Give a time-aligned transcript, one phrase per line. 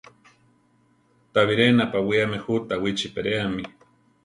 [1.31, 3.63] Ta biré napawiáme jú Tawichi peréami.